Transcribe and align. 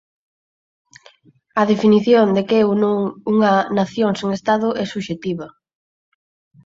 A 1.61 1.63
definición 1.71 2.25
de 2.35 2.41
que 2.47 2.55
é 2.63 2.67
ou 2.69 2.73
non 2.83 2.99
unha 3.33 3.53
nación 3.77 4.11
sen 4.19 4.29
estado 4.39 4.67
é 4.83 4.83
subxectiva. 4.87 5.47